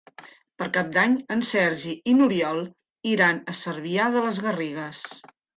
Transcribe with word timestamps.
Per 0.61 0.67
Cap 0.77 0.87
d'Any 0.95 1.13
en 1.35 1.43
Sergi 1.49 1.93
i 2.13 2.17
n'Oriol 2.21 2.63
iran 3.13 3.45
a 3.55 3.59
Cervià 3.61 4.11
de 4.17 4.29
les 4.29 4.45
Garrigues. 4.49 5.07